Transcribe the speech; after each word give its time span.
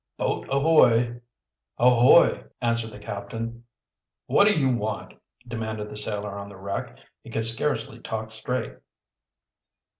"Boat 0.17 0.47
ahoy!" 0.49 1.21
"Ahoy!" 1.77 2.45
answered 2.59 2.89
the 2.89 2.97
captain. 2.97 3.65
"What 4.25 4.45
do 4.45 4.59
you 4.59 4.75
want?" 4.75 5.13
demanded 5.47 5.91
the 5.91 5.95
sailor 5.95 6.31
on 6.39 6.49
the 6.49 6.57
wreck. 6.57 6.97
He 7.21 7.29
could 7.29 7.45
scarcely 7.45 7.99
talk 7.99 8.31
straight. 8.31 8.77